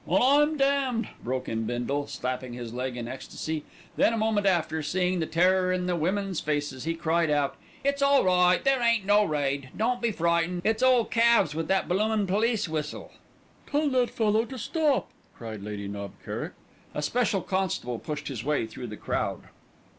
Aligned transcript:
"Well, 0.03 0.23
I'm 0.23 0.57
damned!" 0.57 1.09
broke 1.23 1.47
in 1.47 1.65
Bindle, 1.65 2.07
slapping 2.07 2.53
his 2.53 2.73
leg 2.73 2.97
in 2.97 3.07
ecstasy; 3.07 3.65
then 3.97 4.13
a 4.13 4.17
moment 4.17 4.47
after, 4.47 4.81
seeing 4.81 5.19
the 5.19 5.27
terror 5.27 5.71
on 5.71 5.85
the 5.85 5.95
women's 5.95 6.39
faces, 6.39 6.85
he 6.85 6.95
cried 6.95 7.29
out: 7.29 7.55
"It's 7.83 8.01
all 8.01 8.23
right, 8.23 8.63
there 8.63 8.81
ain't 8.81 9.05
no 9.05 9.23
raid. 9.23 9.69
Don't 9.77 10.01
be 10.01 10.11
frightened. 10.11 10.63
It's 10.65 10.81
ole 10.81 11.05
Calves 11.05 11.53
with 11.53 11.67
that 11.67 11.87
bloomin' 11.87 12.25
police 12.25 12.67
whistle." 12.67 13.11
"Tell 13.69 13.89
that 13.91 14.09
fool 14.09 14.43
to 14.43 14.57
stop," 14.57 15.11
cried 15.35 15.61
Lady 15.61 15.87
Knob 15.87 16.13
Kerrick. 16.25 16.53
A 16.95 17.03
special 17.03 17.41
constable 17.41 17.99
pushed 17.99 18.27
his 18.27 18.43
way 18.43 18.65
through 18.65 18.87
the 18.87 18.97
crowd. 18.97 19.49